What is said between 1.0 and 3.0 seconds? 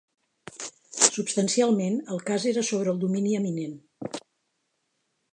Substancialment, el cas era sobre